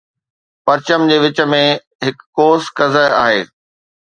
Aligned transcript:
پرچم 0.65 1.01
جي 1.11 1.17
وچ 1.23 1.37
۾ 1.51 1.59
هڪ 2.05 2.15
قوس 2.37 2.63
قزح 2.77 3.07
آهي 3.23 3.39